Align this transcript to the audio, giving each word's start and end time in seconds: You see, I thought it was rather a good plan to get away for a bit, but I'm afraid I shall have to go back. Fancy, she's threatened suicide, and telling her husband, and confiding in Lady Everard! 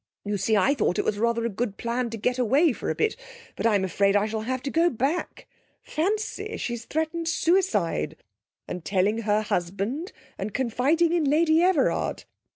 You 0.25 0.35
see, 0.37 0.57
I 0.57 0.73
thought 0.73 0.97
it 0.97 1.05
was 1.05 1.19
rather 1.19 1.45
a 1.45 1.49
good 1.49 1.77
plan 1.77 2.09
to 2.09 2.17
get 2.17 2.39
away 2.39 2.73
for 2.73 2.89
a 2.89 2.95
bit, 2.95 3.15
but 3.55 3.67
I'm 3.67 3.83
afraid 3.83 4.15
I 4.15 4.25
shall 4.25 4.41
have 4.41 4.63
to 4.63 4.71
go 4.71 4.89
back. 4.89 5.45
Fancy, 5.83 6.57
she's 6.57 6.85
threatened 6.85 7.27
suicide, 7.27 8.15
and 8.67 8.83
telling 8.83 9.19
her 9.19 9.43
husband, 9.43 10.11
and 10.39 10.55
confiding 10.55 11.13
in 11.13 11.25
Lady 11.25 11.61
Everard! 11.61 12.23